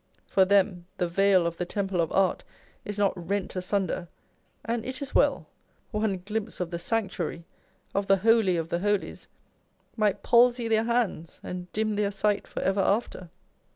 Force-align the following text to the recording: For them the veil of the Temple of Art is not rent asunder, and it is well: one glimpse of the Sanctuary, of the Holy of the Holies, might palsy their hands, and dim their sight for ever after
For 0.25 0.45
them 0.45 0.87
the 0.97 1.07
veil 1.07 1.45
of 1.45 1.57
the 1.57 1.65
Temple 1.67 2.01
of 2.01 2.11
Art 2.11 2.43
is 2.83 2.97
not 2.97 3.13
rent 3.15 3.55
asunder, 3.55 4.07
and 4.65 4.83
it 4.83 4.99
is 4.99 5.13
well: 5.13 5.45
one 5.91 6.23
glimpse 6.25 6.59
of 6.59 6.71
the 6.71 6.79
Sanctuary, 6.79 7.45
of 7.93 8.07
the 8.07 8.17
Holy 8.17 8.57
of 8.57 8.69
the 8.69 8.79
Holies, 8.79 9.27
might 9.95 10.23
palsy 10.23 10.67
their 10.67 10.85
hands, 10.85 11.39
and 11.43 11.71
dim 11.71 11.97
their 11.97 12.09
sight 12.09 12.47
for 12.47 12.63
ever 12.63 12.81
after 12.81 13.29